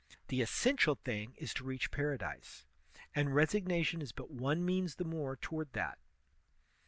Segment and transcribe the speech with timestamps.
[0.29, 2.65] The essential thing is to reach paradise,
[3.13, 5.99] and resignation is but one means the more toward that.